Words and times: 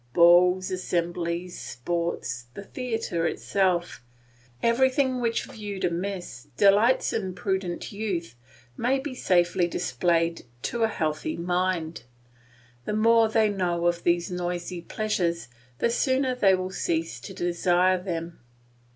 Balls, 0.13 0.71
assemblies, 0.71 1.59
sports, 1.59 2.47
the 2.55 2.63
theatre 2.63 3.27
itself; 3.27 4.01
everything 4.63 5.21
which 5.21 5.43
viewed 5.45 5.85
amiss 5.85 6.47
delights 6.57 7.13
imprudent 7.13 7.91
youth 7.91 8.33
may 8.75 8.97
be 8.97 9.13
safely 9.13 9.67
displayed 9.67 10.41
to 10.63 10.81
a 10.81 10.87
healthy 10.87 11.37
mind. 11.37 12.05
The 12.85 12.93
more 12.93 13.29
they 13.29 13.49
know 13.49 13.85
of 13.85 14.01
these 14.01 14.31
noisy 14.31 14.81
pleasures, 14.81 15.49
the 15.77 15.91
sooner 15.91 16.33
they 16.33 16.55
will 16.55 16.71
cease 16.71 17.19
to 17.19 17.35
desire 17.35 18.01
them. 18.01 18.39